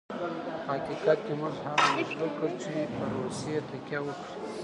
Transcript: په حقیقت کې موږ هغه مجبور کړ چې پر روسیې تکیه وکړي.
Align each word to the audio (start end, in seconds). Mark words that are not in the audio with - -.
په 0.09 0.15
حقیقت 0.69 1.17
کې 1.25 1.33
موږ 1.41 1.55
هغه 1.63 1.87
مجبور 1.95 2.31
کړ 2.37 2.49
چې 2.61 2.73
پر 2.95 3.07
روسیې 3.17 3.57
تکیه 3.69 3.99
وکړي. 4.03 4.39